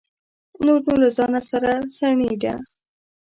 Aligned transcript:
نور 0.65 0.79
نو 0.87 0.93
له 1.01 1.09
ځانه 1.17 1.41
سره 1.49 1.71
سڼېده. 1.95 2.53